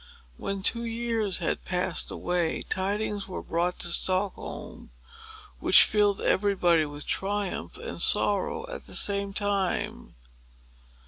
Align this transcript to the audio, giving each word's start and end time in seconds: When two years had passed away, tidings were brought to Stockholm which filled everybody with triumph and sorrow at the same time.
When 0.35 0.63
two 0.63 0.83
years 0.83 1.37
had 1.37 1.63
passed 1.63 2.09
away, 2.09 2.63
tidings 2.63 3.27
were 3.27 3.43
brought 3.43 3.77
to 3.81 3.91
Stockholm 3.91 4.89
which 5.59 5.83
filled 5.83 6.21
everybody 6.21 6.85
with 6.87 7.05
triumph 7.05 7.77
and 7.77 8.01
sorrow 8.01 8.65
at 8.67 8.87
the 8.87 8.95
same 8.95 9.31
time. 9.31 10.15